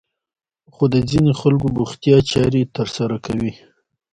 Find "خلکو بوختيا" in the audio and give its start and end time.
1.41-2.17